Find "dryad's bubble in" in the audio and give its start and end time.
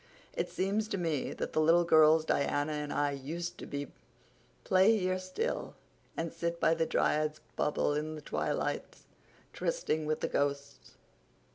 6.87-8.15